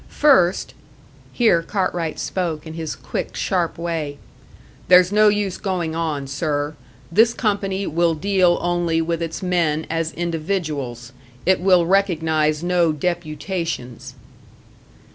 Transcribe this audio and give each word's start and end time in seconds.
First" 0.09 0.73
Here 1.41 1.61
Cartwright 1.61 2.17
spoke, 2.17 2.65
in 2.65 2.73
his 2.73 2.95
quick, 2.95 3.35
sharp 3.35 3.77
way. 3.77 4.17
"There's 4.87 5.11
no 5.11 5.27
use 5.27 5.57
going 5.59 5.93
on, 5.95 6.25
sir. 6.25 6.73
This 7.11 7.35
company 7.35 7.85
will 7.85 8.15
deal 8.15 8.57
only 8.61 8.99
with 8.99 9.21
its 9.21 9.43
men 9.43 9.85
as 9.91 10.11
individuals. 10.13 11.13
It 11.45 11.59
will 11.61 11.85
recognise 11.85 12.63
no 12.63 12.91
deputations." 12.91 14.15